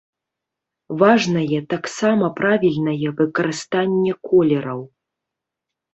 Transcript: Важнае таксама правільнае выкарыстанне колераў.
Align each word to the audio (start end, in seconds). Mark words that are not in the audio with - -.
Важнае 1.01 1.59
таксама 1.75 2.25
правільнае 2.39 3.07
выкарыстанне 3.19 4.13
колераў. 4.29 4.81